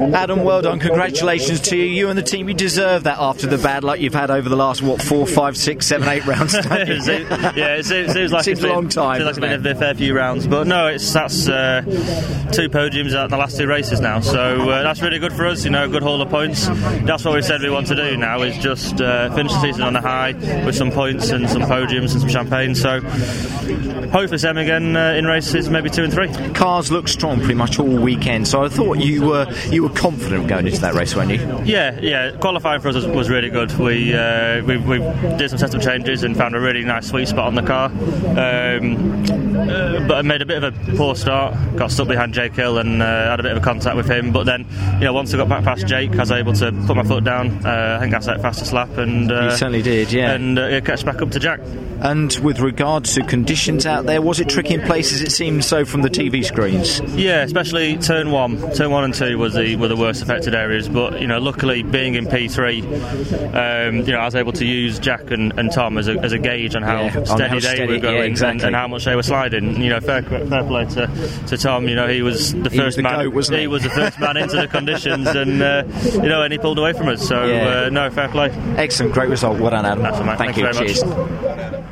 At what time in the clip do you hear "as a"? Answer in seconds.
65.98-66.12, 66.20-66.38